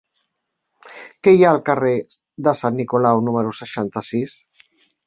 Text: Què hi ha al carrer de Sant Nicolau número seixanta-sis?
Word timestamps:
Què 1.27 1.33
hi 1.35 1.45
ha 1.47 1.51
al 1.57 1.61
carrer 1.69 1.93
de 2.49 2.57
Sant 2.63 2.81
Nicolau 2.81 3.25
número 3.31 3.57
seixanta-sis? 3.61 4.39